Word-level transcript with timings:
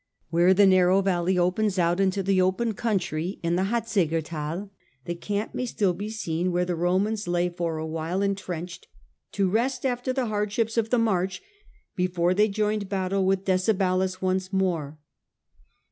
Where 0.31 0.55
the 0.55 0.65
narrow 0.65 1.03
valley 1.03 1.35
widens 1.37 1.77
out 1.77 1.99
into 1.99 2.23
the 2.23 2.41
open 2.41 2.73
country 2.73 3.37
in 3.43 3.55
the 3.55 3.65
Hatszeger 3.65 4.23
Thai, 4.23 4.69
the 5.05 5.13
camp 5.13 5.53
may 5.53 5.67
still 5.67 5.93
be 5.93 6.09
seen 6.09 6.51
where 6.51 6.65
the 6.65 6.75
Romans 6.75 7.27
lay 7.27 7.49
for 7.49 7.77
a 7.77 7.85
while 7.85 8.23
entrenched 8.23 8.87
Roman 8.87 9.31
to 9.51 9.55
rest 9.55 9.85
after 9.85 10.11
the 10.11 10.25
hardships 10.25 10.75
of 10.75 10.89
the 10.89 10.97
march 10.97 11.43
before 11.95 12.29
victories 12.31 12.37
they 12.49 12.51
joined 12.51 12.89
battle 12.89 13.23
with 13.27 13.45
Decebalus 13.45 14.23
once 14.23 14.51
more. 14.51 14.97